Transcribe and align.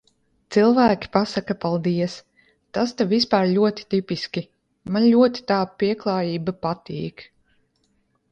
Cilvēki 0.53 1.09
pasaka 1.15 1.55
paldies. 1.65 2.13
Tas 2.77 2.93
te 3.01 3.07
vispār 3.11 3.45
ļoti 3.51 3.85
tipiski, 3.95 4.43
man 4.95 5.05
ļoti 5.15 5.43
tā 5.53 5.59
pieklājība 5.83 6.57
patīk. 6.67 7.25